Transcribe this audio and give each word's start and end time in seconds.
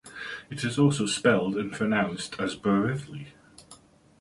It 0.49 0.63
is 0.63 0.79
also 0.79 1.05
spelled 1.05 1.55
and 1.57 1.71
pronounced 1.71 2.39
as 2.39 2.55
"Borivli". 2.55 3.27